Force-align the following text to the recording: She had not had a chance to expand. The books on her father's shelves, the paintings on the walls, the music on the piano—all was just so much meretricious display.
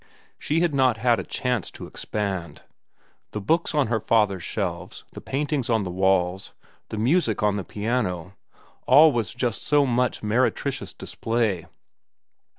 She 0.39 0.61
had 0.61 0.73
not 0.73 0.97
had 0.97 1.19
a 1.19 1.23
chance 1.23 1.69
to 1.69 1.85
expand. 1.85 2.63
The 3.33 3.39
books 3.39 3.75
on 3.75 3.85
her 3.85 3.99
father's 3.99 4.41
shelves, 4.41 5.03
the 5.11 5.21
paintings 5.21 5.69
on 5.69 5.83
the 5.83 5.91
walls, 5.91 6.53
the 6.89 6.97
music 6.97 7.43
on 7.43 7.55
the 7.55 7.63
piano—all 7.63 9.11
was 9.11 9.31
just 9.35 9.61
so 9.61 9.85
much 9.85 10.23
meretricious 10.23 10.91
display. 10.95 11.67